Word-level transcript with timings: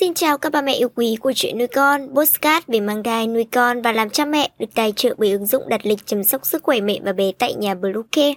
Xin 0.00 0.14
chào 0.14 0.38
các 0.38 0.52
bà 0.52 0.62
mẹ 0.62 0.74
yêu 0.74 0.88
quý 0.94 1.16
của 1.20 1.32
chuyện 1.36 1.58
nuôi 1.58 1.66
con, 1.66 2.08
postcard 2.14 2.66
về 2.66 2.80
mang 2.80 3.02
thai, 3.02 3.26
nuôi 3.26 3.44
con 3.52 3.82
và 3.82 3.92
làm 3.92 4.10
cha 4.10 4.24
mẹ 4.24 4.50
được 4.58 4.66
tài 4.74 4.92
trợ 4.96 5.14
bởi 5.18 5.32
ứng 5.32 5.46
dụng 5.46 5.68
đặt 5.68 5.86
lịch 5.86 6.06
chăm 6.06 6.24
sóc 6.24 6.46
sức 6.46 6.62
khỏe 6.62 6.80
mẹ 6.80 6.98
và 7.02 7.12
bé 7.12 7.32
tại 7.38 7.54
nhà 7.54 7.74
Bluecare. 7.74 8.34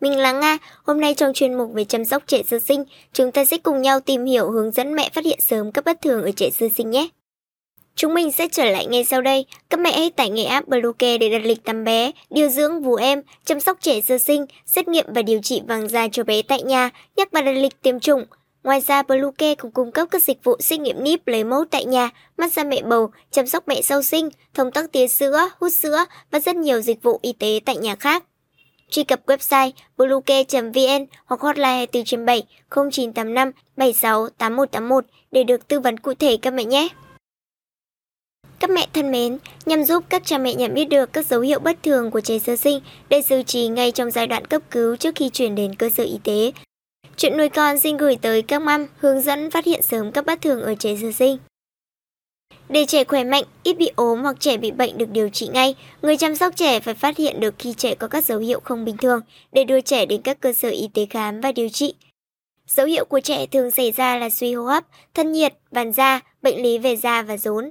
Mình 0.00 0.18
là 0.18 0.32
Nga, 0.32 0.58
hôm 0.84 1.00
nay 1.00 1.14
trong 1.14 1.32
chuyên 1.34 1.54
mục 1.54 1.70
về 1.74 1.84
chăm 1.84 2.04
sóc 2.04 2.22
trẻ 2.26 2.42
sơ 2.46 2.58
sinh, 2.58 2.84
chúng 3.12 3.32
ta 3.32 3.44
sẽ 3.44 3.58
cùng 3.58 3.82
nhau 3.82 4.00
tìm 4.00 4.24
hiểu 4.24 4.50
hướng 4.50 4.70
dẫn 4.70 4.94
mẹ 4.94 5.10
phát 5.12 5.24
hiện 5.24 5.40
sớm 5.40 5.72
các 5.72 5.84
bất 5.84 6.02
thường 6.02 6.22
ở 6.22 6.30
trẻ 6.36 6.50
sơ 6.50 6.66
sinh 6.76 6.90
nhé. 6.90 7.08
Chúng 7.94 8.14
mình 8.14 8.32
sẽ 8.32 8.48
trở 8.52 8.64
lại 8.64 8.86
ngay 8.86 9.04
sau 9.04 9.22
đây. 9.22 9.44
Các 9.70 9.80
mẹ 9.80 9.92
hãy 9.92 10.10
tải 10.10 10.30
ngay 10.30 10.44
app 10.44 10.68
Bluecare 10.68 11.18
để 11.18 11.28
đặt 11.28 11.42
lịch 11.44 11.64
tắm 11.64 11.84
bé, 11.84 12.10
điều 12.30 12.48
dưỡng 12.48 12.82
vú 12.82 12.94
em, 12.94 13.22
chăm 13.44 13.60
sóc 13.60 13.78
trẻ 13.80 14.00
sơ 14.00 14.18
sinh, 14.18 14.46
xét 14.66 14.88
nghiệm 14.88 15.04
và 15.08 15.22
điều 15.22 15.40
trị 15.42 15.62
vàng 15.68 15.88
da 15.88 16.08
cho 16.08 16.24
bé 16.24 16.42
tại 16.42 16.62
nhà, 16.62 16.90
nhắc 17.16 17.28
và 17.32 17.42
đặt 17.42 17.52
lịch 17.52 17.82
tiêm 17.82 18.00
chủng. 18.00 18.24
Ngoài 18.66 18.80
ra, 18.86 19.02
Bluecare 19.02 19.54
cũng 19.54 19.70
cung 19.70 19.92
cấp 19.92 20.08
các 20.10 20.22
dịch 20.22 20.44
vụ 20.44 20.56
xét 20.60 20.80
nghiệm 20.80 21.04
níp 21.04 21.26
lấy 21.26 21.44
mẫu 21.44 21.64
tại 21.70 21.84
nhà, 21.84 22.10
massage 22.36 22.68
mẹ 22.68 22.82
bầu, 22.82 23.10
chăm 23.30 23.46
sóc 23.46 23.68
mẹ 23.68 23.82
sau 23.82 24.02
sinh, 24.02 24.28
thông 24.54 24.72
tắc 24.72 24.92
tia 24.92 25.08
sữa, 25.08 25.48
hút 25.60 25.72
sữa 25.72 26.04
và 26.30 26.40
rất 26.40 26.56
nhiều 26.56 26.80
dịch 26.80 27.02
vụ 27.02 27.18
y 27.22 27.32
tế 27.32 27.60
tại 27.64 27.76
nhà 27.76 27.96
khác. 27.96 28.24
Truy 28.90 29.04
cập 29.04 29.26
website 29.26 29.70
bluecare.vn 29.96 31.06
hoặc 31.24 31.40
hotline 31.40 31.86
24 31.92 32.26
7 32.26 32.42
0985 32.70 33.50
76 33.76 34.28
8181 34.28 35.04
để 35.30 35.44
được 35.44 35.68
tư 35.68 35.80
vấn 35.80 35.98
cụ 35.98 36.14
thể 36.14 36.36
các 36.36 36.50
mẹ 36.50 36.64
nhé. 36.64 36.88
Các 38.60 38.70
mẹ 38.70 38.86
thân 38.92 39.10
mến, 39.10 39.38
nhằm 39.66 39.84
giúp 39.84 40.04
các 40.08 40.22
cha 40.24 40.38
mẹ 40.38 40.54
nhận 40.54 40.74
biết 40.74 40.84
được 40.84 41.12
các 41.12 41.26
dấu 41.26 41.40
hiệu 41.40 41.58
bất 41.58 41.82
thường 41.82 42.10
của 42.10 42.20
trẻ 42.20 42.38
sơ 42.38 42.56
sinh 42.56 42.80
để 43.08 43.22
xử 43.22 43.42
trí 43.42 43.68
ngay 43.68 43.92
trong 43.92 44.10
giai 44.10 44.26
đoạn 44.26 44.44
cấp 44.44 44.62
cứu 44.70 44.96
trước 44.96 45.14
khi 45.14 45.28
chuyển 45.28 45.54
đến 45.54 45.74
cơ 45.74 45.90
sở 45.90 46.04
y 46.04 46.18
tế, 46.24 46.52
Chuyện 47.16 47.36
nuôi 47.36 47.48
con 47.48 47.78
xin 47.78 47.96
gửi 47.96 48.16
tới 48.22 48.42
các 48.42 48.62
mâm 48.62 48.86
hướng 48.98 49.22
dẫn 49.22 49.50
phát 49.50 49.64
hiện 49.64 49.82
sớm 49.82 50.12
các 50.12 50.26
bất 50.26 50.40
thường 50.42 50.62
ở 50.62 50.74
trẻ 50.74 50.96
sơ 51.02 51.12
sinh. 51.12 51.38
Để 52.68 52.84
trẻ 52.86 53.04
khỏe 53.04 53.24
mạnh, 53.24 53.44
ít 53.62 53.78
bị 53.78 53.90
ốm 53.96 54.22
hoặc 54.22 54.36
trẻ 54.40 54.56
bị 54.56 54.70
bệnh 54.70 54.98
được 54.98 55.10
điều 55.10 55.28
trị 55.28 55.48
ngay, 55.52 55.74
người 56.02 56.16
chăm 56.16 56.36
sóc 56.36 56.56
trẻ 56.56 56.80
phải 56.80 56.94
phát 56.94 57.16
hiện 57.16 57.40
được 57.40 57.54
khi 57.58 57.74
trẻ 57.76 57.94
có 57.94 58.08
các 58.08 58.24
dấu 58.24 58.38
hiệu 58.38 58.60
không 58.60 58.84
bình 58.84 58.96
thường 58.96 59.20
để 59.52 59.64
đưa 59.64 59.80
trẻ 59.80 60.06
đến 60.06 60.22
các 60.22 60.40
cơ 60.40 60.52
sở 60.52 60.68
y 60.68 60.88
tế 60.94 61.06
khám 61.10 61.40
và 61.40 61.52
điều 61.52 61.68
trị. 61.68 61.94
Dấu 62.66 62.86
hiệu 62.86 63.04
của 63.04 63.20
trẻ 63.20 63.46
thường 63.46 63.70
xảy 63.70 63.90
ra 63.90 64.18
là 64.18 64.30
suy 64.30 64.54
hô 64.54 64.64
hấp, 64.64 64.84
thân 65.14 65.32
nhiệt, 65.32 65.54
vàng 65.70 65.92
da, 65.92 66.20
bệnh 66.42 66.62
lý 66.62 66.78
về 66.78 66.96
da 66.96 67.22
và 67.22 67.36
rốn. 67.36 67.70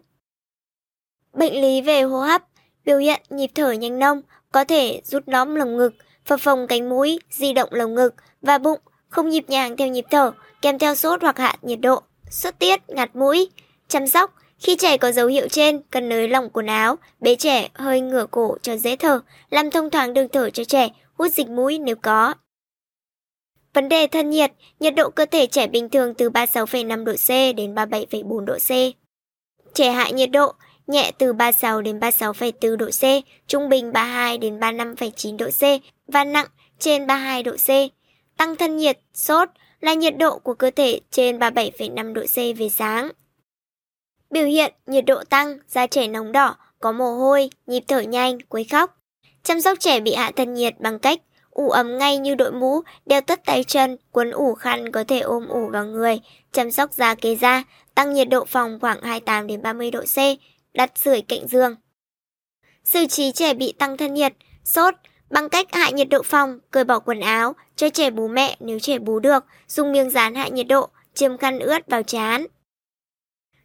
Bệnh 1.33 1.61
lý 1.61 1.81
về 1.81 2.01
hô 2.01 2.19
hấp, 2.19 2.43
biểu 2.85 2.97
hiện 2.97 3.21
nhịp 3.29 3.51
thở 3.55 3.71
nhanh 3.71 3.99
nông, 3.99 4.21
có 4.51 4.63
thể 4.63 5.01
rút 5.03 5.23
lõm 5.25 5.55
lồng 5.55 5.77
ngực, 5.77 5.93
phập 6.25 6.39
phồng 6.39 6.67
cánh 6.67 6.89
mũi, 6.89 7.19
di 7.29 7.53
động 7.53 7.69
lồng 7.71 7.95
ngực 7.95 8.15
và 8.41 8.57
bụng, 8.57 8.79
không 9.15 9.29
nhịp 9.29 9.45
nhàng 9.47 9.77
theo 9.77 9.87
nhịp 9.87 10.05
thở, 10.11 10.31
kèm 10.61 10.79
theo 10.79 10.95
sốt 10.95 11.21
hoặc 11.21 11.37
hạ 11.37 11.55
nhiệt 11.61 11.79
độ, 11.81 12.01
sốt 12.29 12.53
tiết, 12.59 12.79
ngạt 12.87 13.15
mũi. 13.15 13.49
Chăm 13.87 14.07
sóc, 14.07 14.33
khi 14.59 14.75
trẻ 14.75 14.97
có 14.97 15.11
dấu 15.11 15.27
hiệu 15.27 15.47
trên, 15.47 15.81
cần 15.91 16.09
nới 16.09 16.27
lỏng 16.27 16.49
quần 16.49 16.65
áo, 16.65 16.95
bế 17.19 17.35
trẻ 17.35 17.69
hơi 17.73 18.01
ngửa 18.01 18.25
cổ 18.31 18.57
cho 18.61 18.77
dễ 18.77 18.95
thở, 18.95 19.19
làm 19.49 19.71
thông 19.71 19.89
thoáng 19.89 20.13
đường 20.13 20.27
thở 20.29 20.49
cho 20.49 20.63
trẻ, 20.63 20.89
hút 21.13 21.31
dịch 21.31 21.47
mũi 21.47 21.79
nếu 21.79 21.95
có. 21.95 22.33
Vấn 23.73 23.89
đề 23.89 24.07
thân 24.07 24.29
nhiệt, 24.29 24.51
nhiệt 24.79 24.95
độ 24.95 25.09
cơ 25.09 25.25
thể 25.25 25.47
trẻ 25.47 25.67
bình 25.67 25.89
thường 25.89 26.13
từ 26.13 26.29
36,5 26.29 27.03
độ 27.03 27.13
C 27.13 27.55
đến 27.55 27.75
37,4 27.75 28.45
độ 28.45 28.57
C. 28.57 28.69
Trẻ 29.73 29.91
hạ 29.91 30.09
nhiệt 30.09 30.31
độ, 30.31 30.53
nhẹ 30.87 31.11
từ 31.17 31.33
36 31.33 31.81
đến 31.81 31.99
36,4 31.99 32.75
độ 32.75 32.85
C, 32.85 33.03
trung 33.47 33.69
bình 33.69 33.93
32 33.93 34.37
đến 34.37 34.59
35,9 34.59 35.37
độ 35.37 35.49
C 35.49 35.83
và 36.07 36.23
nặng 36.23 36.47
trên 36.79 37.07
32 37.07 37.43
độ 37.43 37.51
C. 37.51 37.69
Tăng 38.37 38.55
thân 38.55 38.77
nhiệt, 38.77 38.99
sốt 39.13 39.49
là 39.79 39.93
nhiệt 39.93 40.17
độ 40.17 40.39
của 40.39 40.53
cơ 40.53 40.71
thể 40.75 40.99
trên 41.11 41.39
37,5 41.39 42.13
độ 42.13 42.21
C 42.21 42.35
về 42.35 42.69
sáng. 42.69 43.09
Biểu 44.29 44.45
hiện 44.45 44.73
nhiệt 44.85 45.05
độ 45.05 45.23
tăng, 45.23 45.57
da 45.67 45.87
trẻ 45.87 46.07
nóng 46.07 46.31
đỏ, 46.31 46.55
có 46.79 46.91
mồ 46.91 47.11
hôi, 47.11 47.49
nhịp 47.67 47.83
thở 47.87 48.01
nhanh, 48.01 48.39
quấy 48.49 48.63
khóc. 48.63 48.97
Chăm 49.43 49.61
sóc 49.61 49.79
trẻ 49.79 49.99
bị 49.99 50.13
hạ 50.13 50.31
thân 50.35 50.53
nhiệt 50.53 50.79
bằng 50.79 50.99
cách 50.99 51.21
ủ 51.49 51.69
ấm 51.69 51.97
ngay 51.97 52.17
như 52.17 52.35
đội 52.35 52.51
mũ, 52.51 52.81
đeo 53.05 53.21
tất 53.21 53.45
tay 53.45 53.63
chân, 53.63 53.97
quấn 54.11 54.31
ủ 54.31 54.55
khăn 54.55 54.91
có 54.91 55.03
thể 55.03 55.19
ôm 55.19 55.47
ủ 55.47 55.69
vào 55.69 55.85
người, 55.85 56.19
chăm 56.51 56.71
sóc 56.71 56.93
da 56.93 57.15
kế 57.15 57.35
da, 57.35 57.63
tăng 57.95 58.13
nhiệt 58.13 58.29
độ 58.29 58.45
phòng 58.45 58.79
khoảng 58.81 59.01
28 59.01 59.47
đến 59.47 59.61
30 59.61 59.91
độ 59.91 60.01
C, 60.01 60.17
đặt 60.73 60.91
sưởi 60.95 61.21
cạnh 61.21 61.47
giường. 61.47 61.75
Xử 62.83 63.05
trí 63.07 63.31
trẻ 63.31 63.53
bị 63.53 63.73
tăng 63.79 63.97
thân 63.97 64.13
nhiệt, 64.13 64.33
sốt, 64.63 64.93
Bằng 65.35 65.49
cách 65.49 65.67
hạ 65.71 65.89
nhiệt 65.89 66.09
độ 66.09 66.21
phòng, 66.23 66.59
cởi 66.71 66.83
bỏ 66.83 66.99
quần 66.99 67.19
áo, 67.19 67.55
cho 67.75 67.89
trẻ 67.89 68.09
bú 68.09 68.27
mẹ 68.27 68.57
nếu 68.59 68.79
trẻ 68.79 68.99
bú 68.99 69.19
được, 69.19 69.45
dùng 69.67 69.91
miếng 69.91 70.09
dán 70.09 70.35
hạ 70.35 70.47
nhiệt 70.47 70.67
độ, 70.67 70.89
chườm 71.13 71.37
khăn 71.37 71.59
ướt 71.59 71.87
vào 71.87 72.03
chán. 72.03 72.45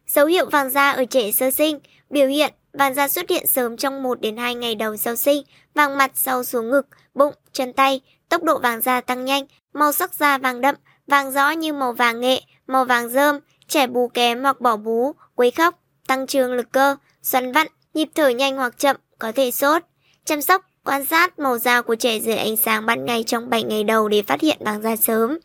Dấu 0.07 0.25
hiệu 0.25 0.49
vàng 0.49 0.69
da 0.69 0.91
ở 0.91 1.05
trẻ 1.05 1.31
sơ 1.31 1.51
sinh, 1.51 1.79
biểu 2.09 2.27
hiện 2.27 2.53
vàng 2.73 2.93
da 2.93 3.07
xuất 3.07 3.29
hiện 3.29 3.47
sớm 3.47 3.77
trong 3.77 4.03
1 4.03 4.21
đến 4.21 4.37
2 4.37 4.55
ngày 4.55 4.75
đầu 4.75 4.97
sau 4.97 5.15
sinh, 5.15 5.43
vàng 5.73 5.97
mặt 5.97 6.11
sau 6.15 6.43
xuống 6.43 6.69
ngực, 6.69 6.87
bụng, 7.13 7.33
chân 7.51 7.73
tay, 7.73 8.01
tốc 8.29 8.43
độ 8.43 8.59
vàng 8.59 8.81
da 8.81 9.01
tăng 9.01 9.25
nhanh, 9.25 9.45
màu 9.73 9.91
sắc 9.91 10.13
da 10.13 10.37
vàng 10.37 10.61
đậm, 10.61 10.75
vàng 11.07 11.31
rõ 11.31 11.49
như 11.49 11.73
màu 11.73 11.93
vàng 11.93 12.19
nghệ, 12.19 12.41
màu 12.67 12.85
vàng 12.85 13.09
rơm, 13.09 13.39
trẻ 13.67 13.87
bú 13.87 14.07
kém 14.07 14.43
hoặc 14.43 14.61
bỏ 14.61 14.75
bú, 14.75 15.15
quấy 15.35 15.51
khóc, 15.51 15.79
tăng 16.07 16.27
trương 16.27 16.53
lực 16.53 16.71
cơ, 16.71 16.95
xoắn 17.21 17.51
vặn, 17.51 17.67
nhịp 17.93 18.09
thở 18.15 18.29
nhanh 18.29 18.57
hoặc 18.57 18.77
chậm, 18.77 18.95
có 19.19 19.31
thể 19.31 19.51
sốt. 19.51 19.83
Chăm 20.25 20.41
sóc 20.41 20.65
Quan 20.85 21.05
sát 21.05 21.39
màu 21.39 21.57
da 21.57 21.81
của 21.81 21.95
trẻ 21.95 22.19
dưới 22.19 22.35
ánh 22.35 22.57
sáng 22.57 22.85
ban 22.85 23.05
ngày 23.05 23.23
trong 23.23 23.49
7 23.49 23.63
ngày 23.63 23.83
đầu 23.83 24.09
để 24.09 24.21
phát 24.21 24.41
hiện 24.41 24.57
vàng 24.59 24.81
da 24.81 24.95
sớm. 24.95 25.37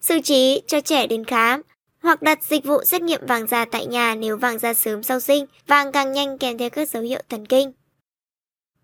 Xử 0.00 0.20
trí 0.20 0.62
cho 0.66 0.80
trẻ 0.80 1.06
đến 1.06 1.24
khám 1.24 1.62
hoặc 2.02 2.22
đặt 2.22 2.44
dịch 2.44 2.64
vụ 2.64 2.84
xét 2.84 3.02
nghiệm 3.02 3.26
vàng 3.26 3.46
da 3.46 3.64
tại 3.64 3.86
nhà 3.86 4.14
nếu 4.14 4.36
vàng 4.36 4.58
da 4.58 4.74
sớm 4.74 5.02
sau 5.02 5.20
sinh, 5.20 5.46
vàng 5.66 5.92
càng 5.92 6.12
nhanh 6.12 6.38
kèm 6.38 6.58
theo 6.58 6.70
các 6.70 6.88
dấu 6.88 7.02
hiệu 7.02 7.20
thần 7.28 7.46
kinh. 7.46 7.72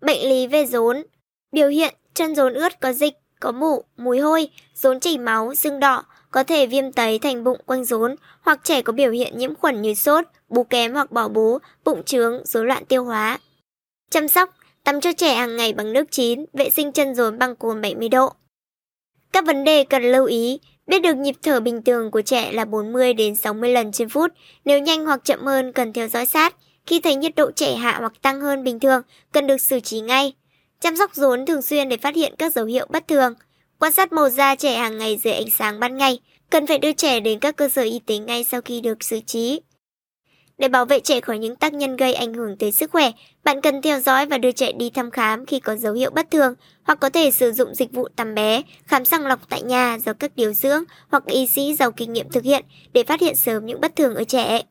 Bệnh 0.01 0.29
lý 0.29 0.47
về 0.47 0.65
rốn 0.65 1.03
Biểu 1.51 1.69
hiện 1.69 1.95
chân 2.13 2.35
rốn 2.35 2.53
ướt 2.53 2.79
có 2.79 2.93
dịch, 2.93 3.13
có 3.39 3.51
mủ, 3.51 3.83
mùi 3.97 4.19
hôi, 4.19 4.49
rốn 4.75 4.99
chảy 4.99 5.17
máu, 5.17 5.55
sưng 5.55 5.79
đỏ, 5.79 6.03
có 6.31 6.43
thể 6.43 6.65
viêm 6.65 6.91
tấy 6.91 7.19
thành 7.19 7.43
bụng 7.43 7.61
quanh 7.65 7.85
rốn, 7.85 8.15
hoặc 8.41 8.59
trẻ 8.63 8.81
có 8.81 8.93
biểu 8.93 9.11
hiện 9.11 9.37
nhiễm 9.37 9.55
khuẩn 9.55 9.81
như 9.81 9.93
sốt, 9.93 10.25
bú 10.49 10.63
kém 10.63 10.93
hoặc 10.93 11.11
bỏ 11.11 11.27
bú, 11.27 11.57
bụng 11.83 12.03
trướng, 12.03 12.45
rối 12.45 12.65
loạn 12.65 12.85
tiêu 12.85 13.03
hóa. 13.03 13.39
Chăm 14.09 14.27
sóc 14.27 14.49
Tắm 14.83 15.01
cho 15.01 15.11
trẻ 15.13 15.33
hàng 15.33 15.55
ngày 15.55 15.73
bằng 15.73 15.93
nước 15.93 16.11
chín, 16.11 16.45
vệ 16.53 16.69
sinh 16.69 16.91
chân 16.91 17.15
rốn 17.15 17.39
bằng 17.39 17.55
cồn 17.55 17.81
70 17.81 18.09
độ. 18.09 18.33
Các 19.31 19.45
vấn 19.45 19.63
đề 19.63 19.83
cần 19.83 20.03
lưu 20.03 20.25
ý, 20.25 20.59
biết 20.87 20.99
được 20.99 21.17
nhịp 21.17 21.35
thở 21.43 21.59
bình 21.59 21.81
thường 21.83 22.11
của 22.11 22.21
trẻ 22.21 22.51
là 22.51 22.65
40 22.65 23.13
đến 23.13 23.35
60 23.35 23.69
lần 23.69 23.91
trên 23.91 24.09
phút, 24.09 24.31
nếu 24.65 24.79
nhanh 24.79 25.05
hoặc 25.05 25.21
chậm 25.23 25.45
hơn 25.45 25.71
cần 25.71 25.93
theo 25.93 26.07
dõi 26.07 26.25
sát. 26.25 26.55
Khi 26.85 26.99
thấy 26.99 27.15
nhiệt 27.15 27.35
độ 27.35 27.51
trẻ 27.51 27.75
hạ 27.75 27.97
hoặc 27.99 28.13
tăng 28.21 28.41
hơn 28.41 28.63
bình 28.63 28.79
thường, 28.79 29.01
cần 29.31 29.47
được 29.47 29.61
xử 29.61 29.79
trí 29.79 29.99
ngay. 29.99 30.33
Chăm 30.79 30.97
sóc 30.97 31.15
rốn 31.15 31.45
thường 31.45 31.61
xuyên 31.61 31.89
để 31.89 31.97
phát 31.97 32.15
hiện 32.15 32.33
các 32.37 32.53
dấu 32.53 32.65
hiệu 32.65 32.87
bất 32.89 33.07
thường. 33.07 33.33
Quan 33.79 33.91
sát 33.91 34.13
màu 34.13 34.29
da 34.29 34.55
trẻ 34.55 34.75
hàng 34.75 34.97
ngày 34.97 35.19
dưới 35.23 35.33
ánh 35.33 35.49
sáng 35.57 35.79
ban 35.79 35.97
ngày, 35.97 36.19
cần 36.49 36.67
phải 36.67 36.77
đưa 36.77 36.93
trẻ 36.93 37.19
đến 37.19 37.39
các 37.39 37.55
cơ 37.55 37.69
sở 37.69 37.81
y 37.81 37.99
tế 37.99 38.17
ngay 38.17 38.43
sau 38.43 38.61
khi 38.61 38.81
được 38.81 39.03
xử 39.03 39.19
trí. 39.19 39.59
Để 40.63 40.69
bảo 40.69 40.85
vệ 40.85 40.99
trẻ 40.99 41.21
khỏi 41.21 41.37
những 41.37 41.55
tác 41.55 41.73
nhân 41.73 41.97
gây 41.97 42.13
ảnh 42.13 42.33
hưởng 42.33 42.57
tới 42.57 42.71
sức 42.71 42.91
khỏe, 42.91 43.11
bạn 43.43 43.61
cần 43.61 43.81
theo 43.81 43.99
dõi 43.99 44.25
và 44.25 44.37
đưa 44.37 44.51
trẻ 44.51 44.71
đi 44.71 44.89
thăm 44.89 45.11
khám 45.11 45.45
khi 45.45 45.59
có 45.59 45.75
dấu 45.75 45.93
hiệu 45.93 46.11
bất 46.11 46.31
thường, 46.31 46.53
hoặc 46.83 46.99
có 46.99 47.09
thể 47.09 47.31
sử 47.31 47.51
dụng 47.51 47.75
dịch 47.75 47.91
vụ 47.91 48.07
tắm 48.15 48.35
bé, 48.35 48.61
khám 48.85 49.05
sàng 49.05 49.25
lọc 49.27 49.49
tại 49.49 49.61
nhà 49.61 49.97
do 50.05 50.13
các 50.13 50.31
điều 50.35 50.53
dưỡng 50.53 50.83
hoặc 51.09 51.25
y 51.25 51.47
sĩ 51.47 51.75
giàu 51.75 51.91
kinh 51.91 52.13
nghiệm 52.13 52.29
thực 52.29 52.43
hiện 52.43 52.65
để 52.93 53.03
phát 53.03 53.21
hiện 53.21 53.35
sớm 53.35 53.65
những 53.65 53.81
bất 53.81 53.95
thường 53.95 54.15
ở 54.15 54.23
trẻ. 54.23 54.63